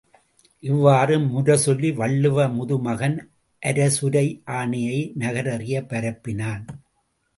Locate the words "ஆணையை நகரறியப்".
4.51-5.89